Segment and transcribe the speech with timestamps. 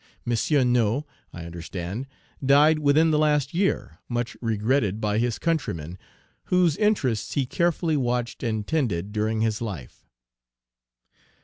[0.25, 0.73] M.
[0.73, 2.07] Nau, I understand,
[2.43, 5.99] died within the last year, much regretted by his countrymen,
[6.45, 10.07] whose interests he carefully watched and tended during his life.